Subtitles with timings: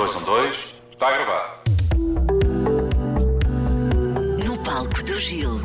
[0.00, 0.74] dois, um, dois.
[0.92, 1.62] Está a gravar.
[4.42, 5.60] No palco do Gil.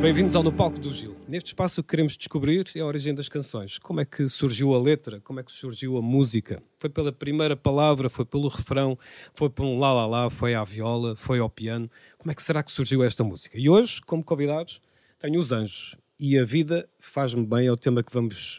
[0.00, 1.14] Bem-vindos ao No Palco do Gil.
[1.28, 3.76] Neste espaço o que queremos descobrir é a origem das canções.
[3.76, 5.20] Como é que surgiu a letra?
[5.20, 6.62] Como é que surgiu a música?
[6.78, 8.08] Foi pela primeira palavra?
[8.08, 8.98] Foi pelo refrão?
[9.34, 10.30] Foi por um lá lá lá?
[10.30, 11.14] Foi à viola?
[11.16, 11.90] Foi ao piano?
[12.16, 13.58] Como é que será que surgiu esta música?
[13.58, 14.80] E hoje, como convidados,
[15.18, 15.96] tenho os Anjos.
[16.18, 18.58] E a vida faz-me bem é o tema que vamos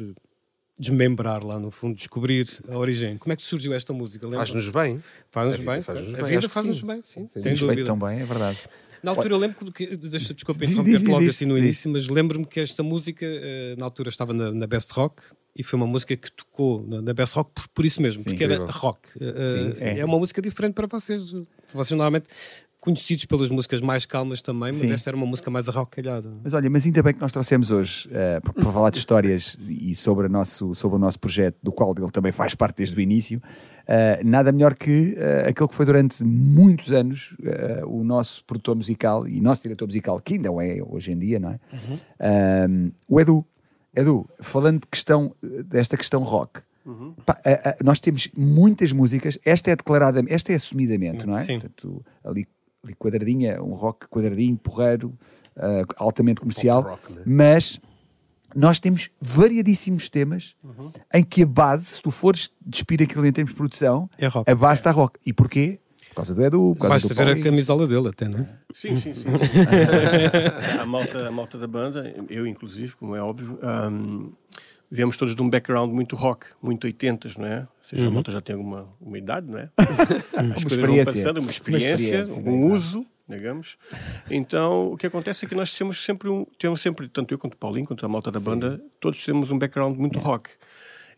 [0.82, 3.18] desmembrar lá no fundo, descobrir a origem.
[3.18, 4.28] Como é que surgiu esta música?
[4.30, 5.02] Faz-nos bem.
[5.30, 5.82] Faz-nos A bem.
[5.82, 7.76] faz-nos a bem, vida faz-nos bem, sim, sem Sim, Temos dúvida.
[7.76, 8.58] feito tão bem, é verdade.
[9.04, 12.60] Na altura eu lembro que, deixa, desculpa interromper-te logo assim no início, mas lembro-me que
[12.60, 15.24] esta música eh, na altura estava na, na Best Rock
[15.56, 18.30] e foi uma música que tocou na, na Best Rock por, por isso mesmo, Sim,
[18.30, 19.10] porque era rock.
[19.20, 20.00] Eh, Sim, é.
[20.00, 20.06] é.
[20.06, 21.32] uma música diferente para vocês.
[21.74, 22.28] Vocês normalmente
[22.82, 24.92] conhecidos pelas músicas mais calmas também, mas Sim.
[24.92, 26.34] esta era uma música mais arrocalhada.
[26.44, 29.56] Mas olha, mas ainda bem que nós trouxemos hoje eh, para, para falar de histórias
[29.70, 33.00] e sobre, nosso, sobre o nosso projeto, do qual ele também faz parte desde o
[33.00, 33.40] início.
[33.88, 37.36] eh, nada melhor que eh, aquele que foi durante muitos anos
[37.88, 41.52] o nosso produtor musical e nosso diretor musical, que ainda é hoje em dia, não
[41.52, 41.60] é?
[42.68, 43.46] Um, o Edu.
[43.96, 46.62] Edu, falando de questão, desta questão rock.
[47.26, 51.44] pá, a- a- nós temos muitas músicas, esta é declarada, esta é assumidamente, não é?
[51.44, 51.60] Sim.
[51.60, 52.48] Portanto, ali,
[52.84, 55.14] ali quadradinha, um rock quadradinho, porreiro,
[55.56, 57.22] ah, altamente comercial, rock, né?
[57.26, 57.80] mas
[58.56, 60.92] nós temos variadíssimos temas Uhum.
[61.14, 64.50] em que a base, se tu fores despir aquilo em termos de produção, É rock.
[64.50, 65.20] a base está rock.
[65.26, 65.80] E porquê?
[66.10, 68.50] Por causa do Edu, por causa Basta do ver a camisola dele até, não é?
[68.74, 69.26] Sim, sim, sim.
[70.82, 74.32] a, malta, a malta da banda, eu inclusive, como é óbvio, ahm,
[74.92, 77.62] viemos todos de um background muito rock, muito 80s, não é?
[77.62, 79.70] Ou seja, a malta já tem alguma uma idade, não é?
[80.56, 83.78] As coisas vão passando, uma experiência, um uso, digamos.
[84.30, 87.54] Então, o que acontece é que nós temos sempre um, temos sempre, tanto eu quanto
[87.54, 90.50] o Paulinho, quanto a malta da banda, todos temos um background muito rock.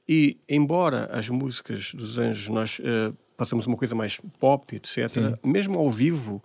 [0.08, 5.80] E, embora as músicas dos Anjos nós eh, passamos uma coisa mais pop, etc., mesmo
[5.80, 6.44] ao vivo,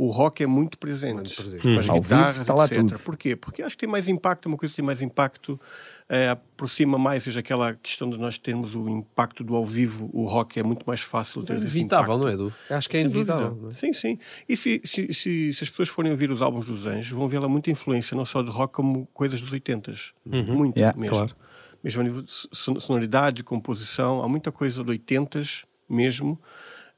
[0.00, 1.14] o rock é muito presente.
[1.16, 1.62] Muito presente.
[1.64, 2.78] Com as Ao vivo guitarras, está lá etc.
[2.78, 2.98] tudo.
[3.00, 3.34] Porquê?
[3.34, 5.60] Porque acho que tem mais impacto, uma coisa que tem mais impacto,
[6.08, 10.24] eh, aproxima mais, seja aquela questão de nós termos o impacto do ao vivo, o
[10.24, 12.20] rock é muito mais fácil É ter esse inevitável, impacto.
[12.22, 12.54] não é, Edu?
[12.70, 13.68] Acho que é Sem inevitável.
[13.68, 13.72] é?
[13.74, 14.18] Sim, sim.
[14.48, 17.40] E se, se, se, se as pessoas forem ouvir os álbuns dos Anjos, vão ver
[17.40, 20.12] lá muita influência, não só de rock, como coisas dos 80s.
[20.24, 21.16] Muito Yeah, mesmo.
[21.16, 21.34] claro.
[21.82, 26.40] Mesmo a nível de son- sonoridade, composição, há muita coisa de 80s mesmo.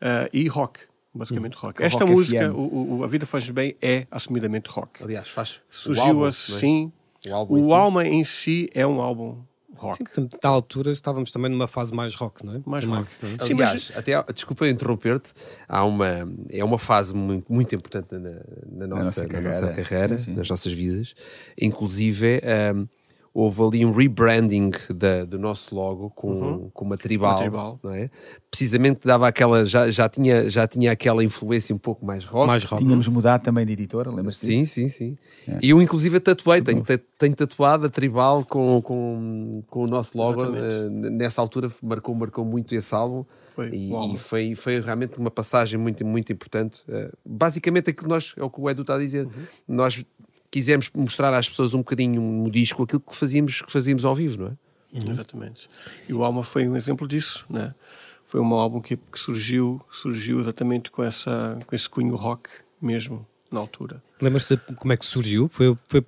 [0.03, 0.81] ah, e rock,
[1.15, 1.83] basicamente rock.
[1.83, 5.03] Esta rock música, o, o- A Vida Faz Bem, é assumidamente rock.
[5.03, 5.53] Aliás, faz.
[5.53, 6.29] o Surgiu álbum, é?
[6.29, 6.93] assim.
[7.29, 7.75] O álbum em O.
[7.75, 9.39] Alma em si é um álbum
[9.77, 10.05] rock.
[10.15, 12.61] Sim, à altura estávamos também numa fase mais rock, não é?
[12.67, 13.09] Mais rock.
[13.23, 13.39] não é?
[13.47, 15.33] Sim, Aliás, até, desculpa interromper-te,
[15.67, 18.31] há uma, é uma fase muito, muito importante na,
[18.71, 19.85] na nossa, nossa na nossa carreira.
[19.85, 20.33] carreira, Sim, sim.
[20.35, 21.15] nas nossas vidas.
[21.61, 22.87] Inclusive, ahm,
[23.41, 27.81] houve ali um rebranding da- do nosso logo com, com uma tribal, Uma tribal.
[27.83, 28.11] não é?
[28.51, 32.47] Precisamente dava aquela, já, já, tinha, já tinha aquela influência um pouco mais rock.
[32.47, 32.83] Mais rock.
[32.85, 34.75] Tínhamos mudado também de editora, lembras-te Sim, disso?
[34.75, 35.19] sim, sim.
[35.63, 36.85] E eu, inclusive, tatuei, tenho,
[37.19, 40.43] tenho tatuado a tribal com, com, com o nosso logo.
[40.45, 41.07] Exatamente.
[41.07, 43.25] eh, nessa altura marcou, marcou muito esse álbum.
[43.55, 46.83] Foi e, e foi, foi realmente uma passagem muito, muito importante.
[46.89, 49.25] Eh, basicamente, aquilo que nós, é o que o Edu está a dizer.
[49.27, 49.33] Uhum.
[49.69, 50.05] Nós
[50.51, 54.43] quisemos mostrar às pessoas um bocadinho no disco aquilo que fazíamos, que fazíamos ao vivo,
[54.43, 54.53] não é?
[54.93, 55.69] Exatamente.
[56.09, 57.75] E o Alma foi um exemplo disso, né?
[58.25, 62.49] Foi um álbum que, que surgiu, surgiu exatamente com, essa, com esse cunho rock
[62.81, 64.03] mesmo, na altura.
[64.21, 65.49] Lembras-te como é que surgiu?
[65.49, 66.05] Foi, foi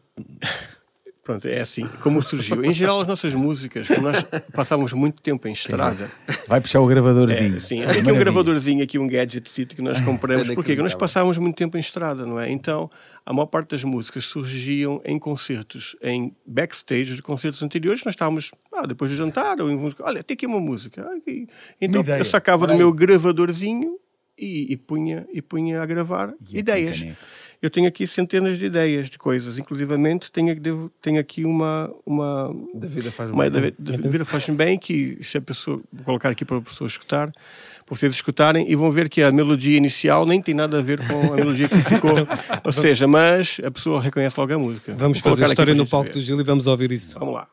[1.22, 2.64] Pronto, é assim, como surgiu.
[2.64, 6.10] Em geral, as nossas músicas, como nós passávamos muito tempo em estrada,
[6.48, 7.56] Vai puxar o gravadorzinho.
[7.56, 8.18] é, sim, tem aqui um Maravilha.
[8.24, 12.26] gravadorzinho, aqui um gadget que nós compramos, Era porque nós passávamos muito tempo em estrada,
[12.26, 12.50] não é?
[12.50, 12.90] Então,
[13.24, 18.50] a maior parte das músicas surgiam em concertos, em backstage de concertos anteriores, nós estávamos,
[18.74, 21.08] ah, depois do jantar, ou em música, olha, tem aqui uma música.
[21.08, 21.32] Ah.
[21.80, 23.96] Então, eu sacava do meu gravadorzinho
[24.44, 26.98] e, e punha, e punha a gravar E ideias.
[27.00, 27.18] caneca.
[27.62, 32.52] Eu tenho aqui centenas de ideias de coisas, inclusivamente tenho, devo- tenho aqui uma, uma,
[32.74, 33.72] Da vida faz uma bem.
[33.78, 36.88] da, da vida faz bem que se a pessoa vou colocar aqui para a pessoa
[36.88, 40.82] escutar para vocês escutarem e vão ver que a melodia inicial nem tem nada a
[40.82, 42.10] ver com a melodia que ficou
[42.64, 45.86] ou seja mas a pessoa reconhece logo a música Vamos Vou fazer a história no
[45.86, 46.14] palco ver.
[46.14, 47.16] do Gil e vamos ouvir isso.
[47.16, 47.48] vamos lá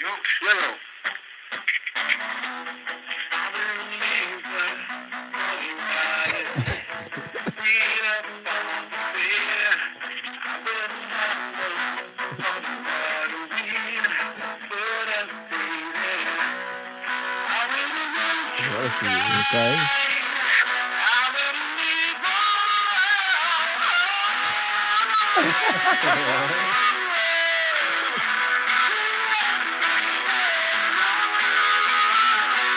[0.00, 0.63] Agora
[19.54, 19.80] sim.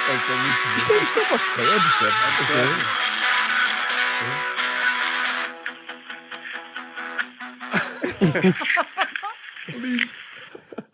[0.09, 0.35] Ok.
[0.77, 1.63] Isto é, isto é voz de quem?
[1.63, 3.07] É do Sérgio.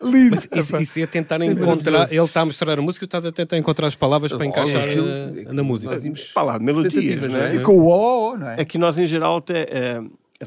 [0.04, 0.30] Lindo.
[0.30, 2.12] Mas isso, isso é tentar encontrar.
[2.12, 4.44] Ele está a mostrar a música e tu estás a tentar encontrar as palavras para
[4.46, 5.94] encaixar aquilo- eh, na música.
[6.60, 7.48] Melodias, Tentativas, não não é?
[7.48, 7.50] é?
[7.58, 8.56] Ficou o ó, não é?
[8.58, 10.00] É que nós, em geral, até, é,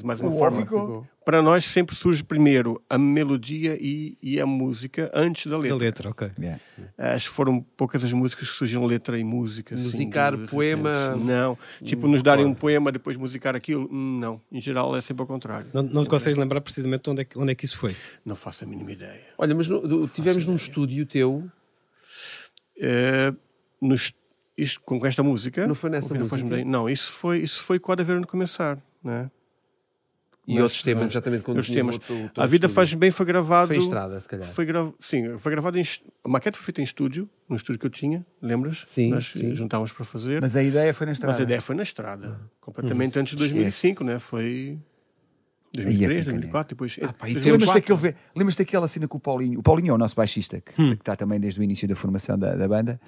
[0.04, 0.62] é mais uma O forma.
[0.62, 1.08] ficou.
[1.26, 5.78] Para nós, sempre surge primeiro a melodia e, e a música antes da Da letra.
[5.78, 6.32] letra, ok.
[6.40, 6.62] Yeah.
[6.98, 9.76] Acho que foram poucas as músicas que surgiram letra e música.
[9.76, 11.16] assim, Musicar de- de poema-.
[11.18, 11.58] Não.
[11.84, 13.90] Tipo, nos darem um poema, depois musicar aquilo.
[13.92, 14.40] Não.
[14.52, 15.68] Em geral, é sempre ao contrário.
[15.74, 17.94] Não, não te consegues lembrar precisamente onde é, que, onde é que isso foi.
[18.26, 19.22] Não faço a mínima ideia.
[19.38, 21.44] Olha, mas no- do- tivemos num estúdio teu,
[22.80, 23.34] É,
[23.82, 24.14] nos,
[24.58, 25.68] isto, com esta música.
[25.68, 26.64] Não foi nessa música?
[26.66, 28.78] Não, isso foi, isso foi quando a ver no começar.
[29.04, 29.30] Né?
[30.48, 31.96] E Mas- outros temas, mas- exatamente quando Outros temas.
[31.96, 32.76] o teu- o teu A vida estúdio.
[32.76, 33.68] faz bem foi gravado.
[33.68, 34.48] Foi em estrada, se calhar.
[34.48, 34.94] Foi gra...
[34.98, 35.84] Sim, foi gravado em.
[36.24, 38.84] A maquete foi feita em estúdio, no estúdio que eu tinha, lembras?
[38.86, 39.54] Sim, Nós sim.
[39.54, 40.42] juntávamos para fazer.
[40.42, 41.38] Mas a ideia foi na Mas estrada.
[41.38, 44.20] a ideia foi na estrada, completamente antes de 2005, né?
[44.20, 44.80] Foi
[45.76, 46.24] Aí é 2003, pequeno.
[46.40, 46.96] 2004, depois.
[47.02, 47.96] Ah, pá, depois temos- Lembras-te 2004.
[47.98, 49.60] daquele, lembras-te daquela cena com o Paulinho?
[49.60, 52.40] O Paulinho é o nosso baixista, que, que está também desde o início da formação
[52.40, 53.00] da, da banda.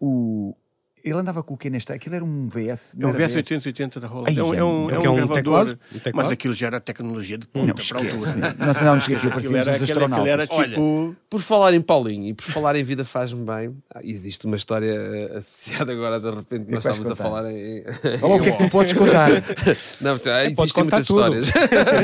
[0.00, 0.56] O,
[1.04, 1.94] ele andava com o que nesta?
[1.94, 2.96] Aquilo era um VS.
[3.00, 4.28] É um VS 880 da Roland.
[4.28, 5.36] Ai, É um, é um, é que é um um gravador.
[5.36, 5.78] teclado?
[5.94, 6.16] Um teclado?
[6.16, 8.56] Mas aquilo já era tecnologia de ponta Não, para altura.
[8.58, 11.16] Nós andávamos com aquilo, Aquilo parecíamos era, os aquilo, era Olha, tipo.
[11.30, 14.90] Por falar em Paulinho e por falar em vida faz-me bem, ah, existe uma história
[14.90, 17.84] eh, associada agora, de repente, nós estávamos a falar em.
[18.22, 19.30] Olha lá o que é que tu podes contar.
[20.00, 21.20] Não, ah, existem muitas tudo.
[21.40, 21.52] histórias.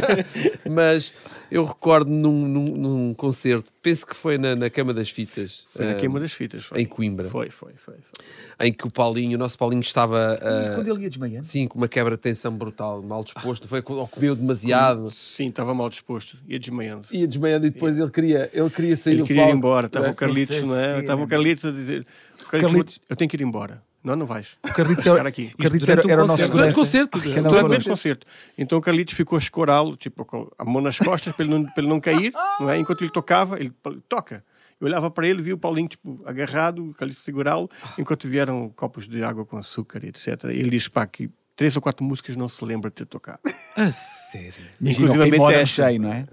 [0.71, 1.13] Mas
[1.51, 5.65] eu recordo num, num, num concerto, penso que foi na, na Cama das Fitas.
[5.69, 6.65] Foi na ah, queima das fitas.
[6.65, 6.81] Foi.
[6.81, 7.27] em Coimbra.
[7.27, 7.95] Foi, foi, foi.
[7.97, 8.67] foi.
[8.67, 10.39] Em que o Paulinho, o nosso Paulinho, estava.
[10.41, 11.47] ah, Quando ele ia desmaiando.
[11.47, 15.75] Sim, com uma quebra de tensão brutal, mal disposto, foi, ou comeu demasiado, Sim, estava
[15.75, 16.39] mal disposto.
[16.49, 17.09] Ia desmaiando.
[17.11, 19.59] ia desmaiando e depois ele queria, ele queria sair Ele do queria ir palco.
[19.59, 19.87] embora.
[19.89, 20.13] Estava né?
[20.13, 21.01] o Carlitos, não é?
[21.01, 22.07] Estava o Carlitos a dizer:
[22.49, 23.83] Carlitos, Carlitos- eu tenho que ir embora.
[24.03, 24.49] Não, não vais.
[24.65, 25.53] O Carlitos, era, aqui.
[25.55, 26.57] o Carlitos era, era o o nosso concerto.
[26.57, 28.27] Durante o concerto, andava Durante o mesmo concerto.
[28.59, 31.65] Então o Carlitos ficou a escorá-lo, tipo, com a mão nas costas, para ele não,
[31.65, 32.79] para ele não cair, não é?
[32.79, 33.73] Enquanto ele tocava, ele
[34.09, 34.45] toca.
[34.81, 39.07] Eu olhava para ele, vi o Paulinho tipo, agarrado, o Carlitos segurá-lo, enquanto vieram copos
[39.07, 40.27] de água com açúcar, etc.
[40.47, 43.39] E ele diz, pá, que três ou quatro músicas não se lembra de ter tocado.
[43.77, 44.65] A sério.
[44.83, 45.67] Queimódromo esta.
[45.87, 46.27] cheio, não é?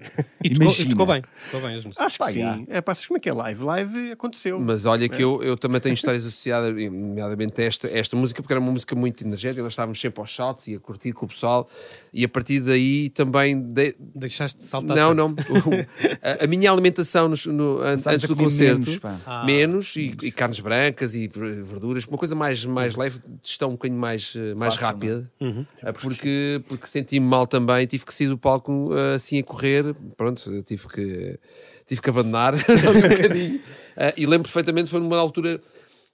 [0.44, 1.22] E tocou, e tocou bem.
[1.52, 2.06] Tocou bem as músicas.
[2.06, 2.40] Acho que sim.
[2.40, 2.60] já.
[2.68, 3.64] É, pá, como é que é live?
[3.64, 4.60] Live aconteceu.
[4.60, 8.54] Mas olha que eu, eu também tenho histórias associadas, nomeadamente a esta, esta música, porque
[8.54, 11.30] era uma música muito energética, nós estávamos sempre aos shots e a curtir com o
[11.30, 11.70] pessoal,
[12.14, 13.60] e a partir daí também.
[13.62, 14.96] de- Deixaste de saltar.
[14.98, 15.34] não, não.
[15.34, 15.50] tanto.
[16.22, 19.00] A, a minha alimentação nos- no- antes a do concerto, menos.
[19.26, 19.44] Ah.
[19.46, 23.72] menos, e, e carnes brancas e ver- verduras, uma coisa mais, mais leve, digestão um
[23.74, 25.09] bocadinho mais, eh, mais Fácil, rápida,
[25.40, 25.66] Uhum.
[25.84, 29.96] Ah, porque, porque senti-me mal também, tive que sair do palco ah, assim a correr,
[30.16, 31.40] pronto, tive que,
[31.88, 33.62] tive que abandonar um bocadinho.
[33.98, 35.60] Ah, e lembro perfeitamente, foi numa altura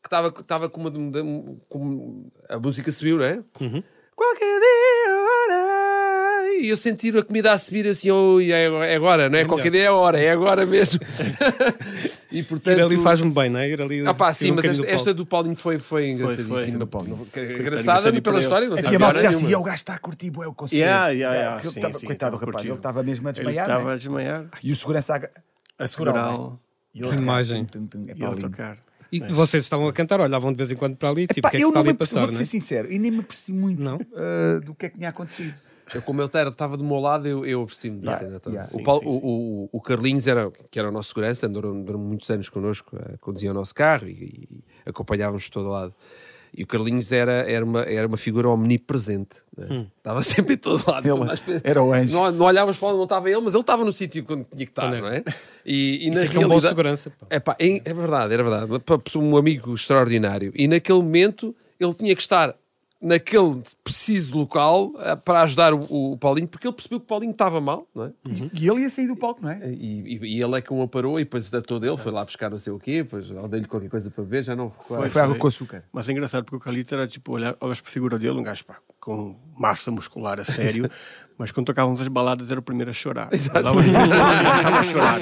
[0.01, 0.91] que estava estava com uma.
[1.67, 3.43] Com, a música subiu, não é?
[3.59, 3.83] Uhum.
[4.15, 6.53] Qualquer dia, hora.
[6.61, 9.45] E eu sentir a comida a subir assim, oh, é agora, é agora, não é?
[9.45, 10.99] Qualquer dia é a hora, é agora mesmo.
[12.39, 12.77] e portanto.
[12.77, 13.69] Ir ali faz-me bem, não é?
[13.69, 14.05] Ir ali.
[14.07, 16.57] Ah, pá, sim, um mas esta, do esta do Paulinho foi, foi engraçadíssima.
[16.57, 16.71] foi.
[16.71, 17.27] do Paulinho.
[17.59, 19.49] Engraçada pela história, não É tem que a malta assim.
[19.49, 20.81] "E o gajo está a curtir bué o concerto.
[20.81, 22.67] Yeah, yeah, yeah, sim, tava- sim, coitado do estava a rapaz, curtir.
[22.67, 23.65] ele estava mesmo a Ele desmaiar.
[23.65, 23.93] estava né?
[23.93, 26.57] a desmaiar, E o segurança a, a né?
[26.93, 27.65] E Que ele- imagem.
[27.65, 28.49] tum, tum, tum, é e ele Paulinho.
[28.49, 28.77] tocar.
[29.11, 31.57] E vocês estavam a cantar, olhavam de vez em quando para ali, tipo, o que
[31.57, 32.45] é que eu se está não ali a me- passar, não ser é?
[32.45, 33.95] sincero, e nem me apercebi muito Não?
[33.97, 35.53] uh, do que é que tinha acontecido.
[35.93, 38.55] Eu, como ele estava do meu lado, eu, eu aprecio-me da Yeah, cena toda.
[38.55, 38.71] yeah.
[38.73, 41.71] O, Sim, Paulo- sim, o- o- o Carlinhos, era, que era o nosso segurança, andou,
[41.71, 45.93] andou muitos anos connosco, eh, conduzia o nosso carro e, e acompanhávamos por todo lado.
[46.57, 49.37] E o Carlinhos era, era, uma, era uma figura omnipresente.
[49.57, 49.87] né?
[49.97, 51.05] Estava sempre em todo lado.
[51.05, 52.13] Ele nós- era o anjo.
[52.13, 54.65] Não, não olhávamos para onde não estava ele, mas ele estava no sítio quando tinha
[54.65, 55.21] que estar, Quando não é?
[55.65, 57.11] E, e na é que é um bom realidade- segurança.
[57.29, 58.71] é, pá, é, é verdade, era verdade.
[59.17, 60.53] Um amigo extraordinário.
[60.55, 62.55] E naquele momento ele tinha que estar
[63.01, 67.31] naquele preciso local eh, para ajudar o, o Paulinho, porque ele percebeu que o Paulinho
[67.33, 68.11] estava mal, não é?
[68.53, 69.59] E ele ia sair do palco, não é?
[69.71, 72.49] E, e- e ele é que o amparou e depois tratou dele, foi lá buscar
[72.49, 75.03] não sei o quê, depois eu dei-lhe qualquer coisa para ver, já não recordo.
[75.11, 75.83] Foi água com açúcar.
[75.93, 78.43] Mas é engraçado porque o Carlitos era tipo, olhar, olhas para a figura dele, um
[78.43, 80.89] gajo pá, com massa muscular a sério,
[81.37, 83.29] mas quando tocávamos as baladas era o primeiro a chorar.
[83.33, 85.19] Estava a chorar.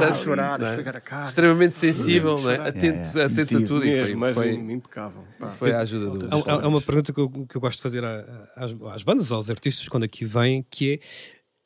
[0.00, 1.24] Gajo a chorar, esfregar a.
[1.24, 2.56] Extremamente sensível, não é?
[2.56, 3.32] atento, Yeah, yeah.
[3.34, 5.24] atento a tudo e Mesmo, foi, mas foi, impecável.
[5.38, 5.48] pá.
[5.48, 6.34] foi a ajuda do.
[6.50, 9.50] Há- há uma pergunta que eu, que eu gosto de fazer às, às bandas, aos
[9.50, 11.00] artistas, quando aqui vêm, que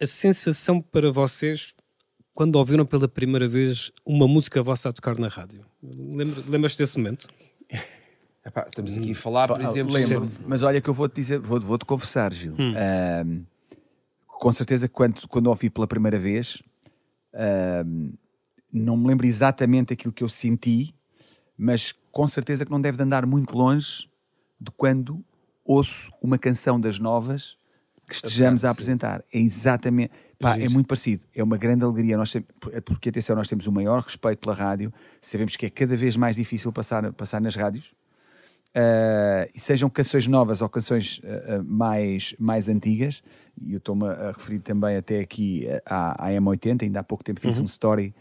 [0.00, 1.72] é a sensação para vocês
[2.34, 5.64] quando ouviram pela primeira vez uma música vossa a tocar na rádio.
[5.82, 7.28] Lembra- Lembras-te desse momento?
[8.44, 10.30] Epá, estamos aqui a falar, por Ah, exemplo, lembro-me.
[10.46, 12.54] Mas olha que eu vou-te dizer, vou- vou-te confessar, Gil.
[12.58, 13.44] Hum.
[14.38, 16.62] Com certeza, quando, quando ouvi pela primeira vez,
[17.34, 18.12] ahm,
[18.72, 20.94] não me lembro exatamente aquilo que eu senti,
[21.56, 24.08] mas com certeza que não deve de andar muito longe
[24.60, 25.24] de quando
[25.64, 27.56] ouço uma canção das novas
[28.08, 29.24] que estejamos a apresentar.
[29.32, 30.12] É exatamente.
[30.38, 31.24] Pá, é muito parecido.
[31.34, 32.16] É uma grande alegria.
[32.16, 34.92] Nós sempre- porque, atenção, nós temos o maior respeito pela rádio.
[35.20, 37.92] Sabemos que é cada vez mais difícil passar, passar nas rádios.
[38.76, 43.22] Uh, e sejam canções novas ou canções uh, uh, mais, mais antigas,
[43.62, 47.40] e eu estou-me a referir também até aqui à, à M80, ainda há pouco tempo
[47.40, 48.14] fiz um story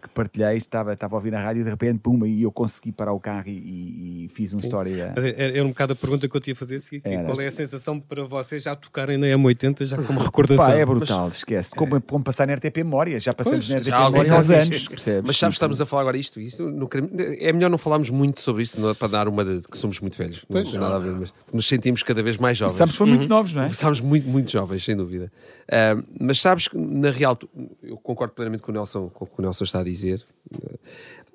[0.00, 2.90] que partilhei, estava, estava a ouvir na rádio e de repente, pum, e eu consegui
[2.90, 4.92] parar o carro e, e- e fiz um story.
[5.02, 7.02] uh, Mas é- era um bocado a pergunta que eu te ia fazer a seguir,
[7.02, 7.24] que Era.
[7.24, 10.64] qual é a sensação para vocês já tocarem na M80, já como recordação?
[10.66, 11.74] Pá, é brutal, esquece.
[11.74, 14.40] Como, como passar na RTP Memória, já passamos na RTP Já há alguns Memória há
[14.40, 14.88] uns anos.
[14.88, 15.24] percebes?
[15.26, 18.40] Mas sabes, estamos a falar agora isto, isto não queremos- é melhor não falarmos muito
[18.40, 20.44] sobre isto não é para dar uma de que somos muito velhos.
[20.48, 22.72] Não tem nada a ver, mas nos sentimos cada vez mais jovens.
[22.78, 23.64] Começámos foi muito novos, não é?
[23.66, 25.30] Começámos muito, muito jovens, sem dúvida.
[25.70, 27.48] Ah, mas sabes que, na real, tu-
[27.82, 30.78] eu concordo plenamente com o Nelson, com o que o Nelson está a dizer, ah,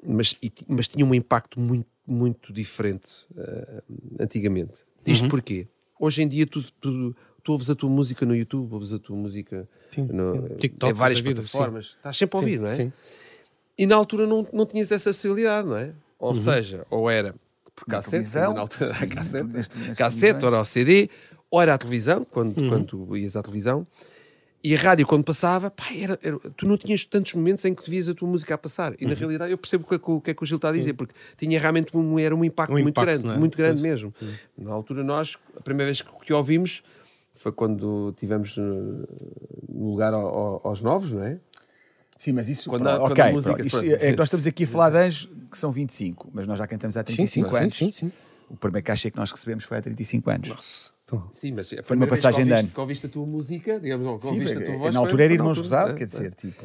[0.01, 3.83] mas, e mas tinha um impacto muito, muito diferente ah,
[4.19, 4.83] antigamente.
[5.05, 5.67] Isto porquê?
[5.99, 9.17] Hoje em dia tu, tu, tu ouves a tua música no YouTube, ouves a tua
[9.17, 10.55] música Sim, no, sim.
[10.55, 11.85] TikTok em várias da vida, plataformas.
[11.97, 12.73] Estás sempre a ouvir, Sim, não é?
[12.73, 12.93] sim.
[13.77, 15.93] E na altura não, não tinhas essa possibilidade, não é?
[16.17, 17.33] Ou seja, ou era
[17.73, 21.09] por cassete, na altura sim, era cassete, cassete, ou era o CD,
[21.49, 23.87] ou era a televisão, quando, quando tu ias à televisão.
[24.61, 27.81] E a rádio, quando passava, pá, era, era- tu não tinhas tantos momentos em que
[27.81, 28.93] tu vias a tua música a passar.
[28.99, 30.45] E na realidade eu percebo o que, é que o- o que é que o
[30.45, 33.35] Gil está a dizer, porque tinha realmente um, era um impacto Um muito impacto, grande,
[33.35, 33.39] é?
[33.39, 33.91] muito grande Pois.
[33.91, 34.13] mesmo.
[34.57, 36.83] Na altura nós, a primeira vez que, que ouvimos
[37.35, 38.61] foi quando tivemos eh,
[39.69, 41.39] no lugar ao- ao- aos novos, não é?
[42.19, 42.69] Sim, mas isso.
[42.69, 43.93] Quando pronto, ok, a música- pronto, isto pronto.
[43.93, 46.67] é que nós estamos aqui a falar de anjos que são 25, mas nós já
[46.67, 47.73] cantamos há 35 sim, anos.
[47.77, 48.11] sim, sim.
[48.49, 50.93] O primeiro cachê que nós recebemos foi há 35 anos.
[51.33, 52.67] Sim, mas Foi uma passagem de ano.
[52.69, 54.93] que ouviste a tua música, digamos, ou que Sim, ouviste a tua voz.
[54.93, 56.07] na altura era Irmãos Rosado, é, quer é.
[56.07, 56.63] dizer, tipo,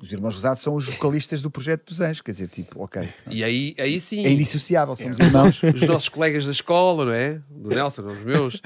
[0.00, 3.08] os Irmãos Rosados são os vocalistas do projeto dos Anjos, quer dizer, tipo, ok.
[3.28, 5.62] E aí, aí sim, É indissociável, somos irmãos.
[5.62, 7.40] os nossos colegas da escola, não é?
[7.50, 8.60] Do Nelson, os meus.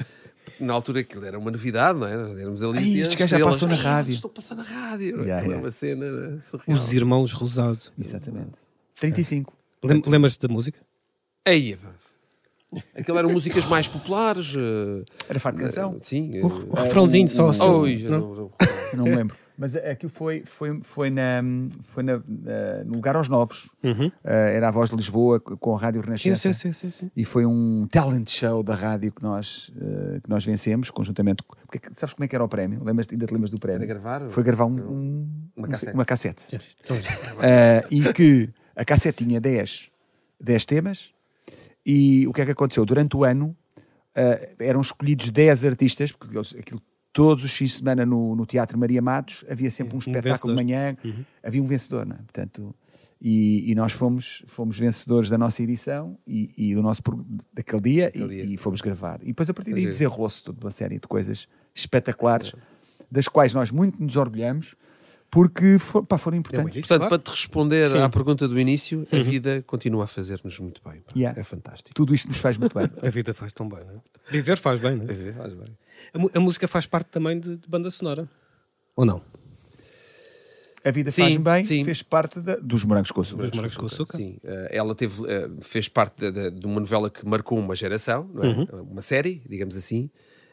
[0.59, 2.17] Na altura aquilo era uma novidade, não é?
[2.17, 2.77] Nós éramos ali.
[2.79, 5.21] Ai, e este gajo já passou na "Ai, rádio." Estou a passar na rádio.
[5.21, 5.23] é?
[5.23, 5.55] Yeah, Aquilo yeah.
[5.55, 6.77] é uma cena surreal.
[6.79, 7.79] Os Irmãos Rosado.
[7.97, 8.57] Exatamente.
[8.99, 9.53] 35.
[9.81, 10.77] Lem- Lembras-te da música?
[11.45, 11.87] Aí, pá.
[12.95, 14.53] Aquilo eram músicas mais populares.
[14.55, 15.97] eh, Era fato de canção?
[16.01, 16.31] Sim.
[16.35, 17.51] eh, O refrãozinho só.
[17.51, 17.79] só.
[17.81, 18.19] Oi, já Não?
[18.35, 18.51] não-
[18.93, 19.35] não- me lembro.
[19.61, 21.41] Mas aquilo foi, foi, foi, na,
[21.83, 22.21] foi na,
[22.85, 23.69] no lugar aos novos.
[23.83, 24.09] Uhum.
[24.23, 26.53] Eh, era a voz de Lisboa com a Rádio Renascença.
[26.53, 27.11] sim, sim, sim, sim.
[27.13, 31.43] E foi um talent show da rádio que nós, eh, que nós vencemos, conjuntamente.
[31.43, 32.81] com- Porque, sabes como é que era o prémio?
[32.85, 33.79] Lembras, ainda te lembras do prémio?
[33.83, 34.29] Era gravar?
[34.29, 35.93] Foi gravar um, um- Uma um- cassete.
[35.93, 36.43] uma cassete.
[37.41, 39.89] Eh, e que a cassete tinha 10,
[40.39, 41.09] 10 temas.
[41.91, 42.85] E o que é que aconteceu?
[42.85, 43.57] Durante o ano
[44.13, 46.79] eh, eram escolhidos 10 artistas, porque eles, aquilo,
[47.11, 50.63] todos os fins de semana no, no Teatro Maria Matos havia sempre um espetáculo de
[50.63, 50.95] manhã,
[51.41, 52.19] havia um vencedor, não é?
[52.19, 52.75] Portanto,
[53.19, 57.01] e, e nós fomos, fomos vencedores da nossa edição e, e do nosso
[57.51, 58.43] daquele dia, e, dia.
[58.45, 59.19] e fomos gravar.
[59.23, 62.53] E depois a partir daí desenrolou-se toda uma série de coisas espetaculares,
[63.09, 64.75] das quais nós muito nos orgulhamos,
[65.31, 66.75] porque fo- pá, foram importantes.
[66.77, 67.21] Isso, Portanto, claro.
[67.23, 67.99] para te responder Sim.
[67.99, 71.01] à pergunta do início, a vida continua a fazer-nos muito bem.
[71.15, 71.39] Yeah.
[71.39, 71.93] É fantástico.
[71.93, 72.89] Tudo isto nos faz muito bem.
[73.01, 73.99] A vida faz tão bem, não é?
[74.31, 75.29] Viver faz bem, não é?
[75.29, 75.77] É, faz bem.
[76.33, 78.27] A, a música faz parte também de, de banda sonora.
[78.95, 79.21] Ou não?
[80.83, 81.83] A vida Sim, faz-me bem, sim.
[81.83, 83.43] fez parte da- dos morangos com açúcar.
[83.43, 84.15] Os morangos com açúcar?
[84.17, 88.29] Sim, eh, ela teve, eh, fez parte de, de- uma novela que marcou uma geração,
[88.33, 88.47] não é?
[88.47, 88.65] Uhum.
[88.91, 90.09] uma série, digamos assim.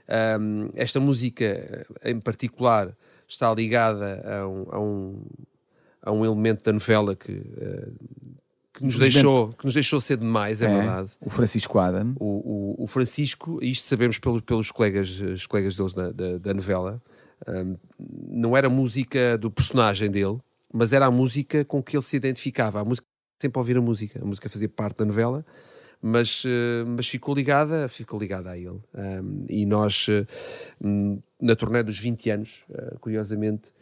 [0.09, 1.45] Ahm, esta música,
[2.02, 2.92] eh, em particular,
[3.28, 5.23] está ligada a um, a um,
[6.02, 7.88] a um elemento da novela que, eh,
[8.73, 11.12] que, nos deixou, que nos deixou ser demais, é, É, verdade.
[11.21, 12.14] O Francisco Adam.
[12.21, 16.54] O, o, o Francisco, isto sabemos pelos, pelos colegas, os colegas deles da, da, da
[16.54, 17.02] novela,
[17.49, 17.76] hum,
[18.28, 20.38] não era a música do personagem dele,
[20.73, 22.80] mas era a música com que ele se identificava.
[22.80, 23.06] A música,
[23.40, 24.23] sempre a ouvir a música.
[24.23, 25.45] A música fazia parte da novela,
[26.03, 28.81] mas, eh, mas ficou ligada, ficou ligada a ele.
[28.95, 30.26] Hum, e nós, eh,
[31.41, 33.73] na turnê dos 20 anos, eh, curiosamente,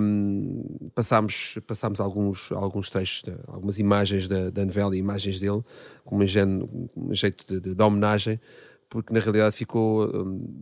[0.00, 2.88] hum, passámos, passámos alguns, alguns
[3.22, 5.62] de- algumas imagens da, da novela e imagens dele,
[6.04, 6.16] com
[6.64, 8.40] um, um jeito de, de- de homenagem,
[8.88, 10.10] porque na realidade ficou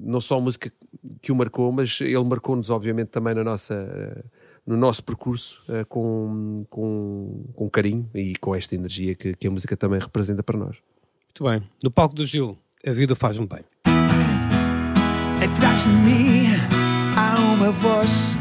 [0.00, 0.72] não só a música
[1.22, 4.24] que o marcou, mas ele marcou-nos, obviamente, também na nossa.
[4.66, 9.50] No nosso percurso eh, com, com, com carinho e com esta energia que, que a
[9.50, 10.76] música também representa para nós.
[11.26, 11.62] Muito bem.
[11.82, 13.64] No palco do Gil, a vida faz-me bem.
[15.44, 16.46] Atrás de mim
[17.16, 18.36] há uma voz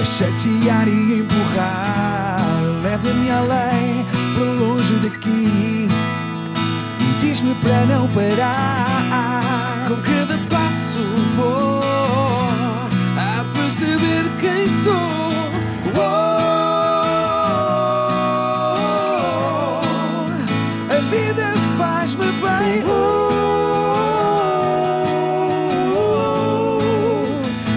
[0.00, 2.40] a chatear e empurrar.
[2.82, 5.88] Leva-me além, para longe daqui
[7.00, 9.88] e diz-me para não parar.
[9.88, 10.43] Com cada
[14.64, 14.90] isso.
[15.94, 16.24] Oh.
[20.90, 22.84] A vida faz-me bem.
[22.86, 22.90] Oh.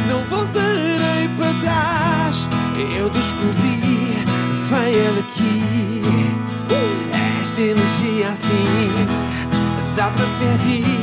[0.10, 2.48] Não voltarei para trás.
[2.98, 4.24] Eu descobri,
[4.70, 6.02] vem ele aqui.
[7.42, 9.08] Esta energia assim
[9.96, 10.97] dá para sentir.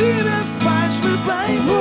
[0.00, 0.24] viel
[0.60, 1.79] falsch mit meinem